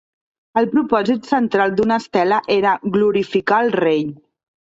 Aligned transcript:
El 0.59 0.67
propòsit 0.69 1.27
central 1.31 1.75
d'una 1.79 1.97
estela 2.03 2.39
era 2.55 2.71
glorificar 2.97 3.61
el 3.67 3.71
rei. 3.77 4.01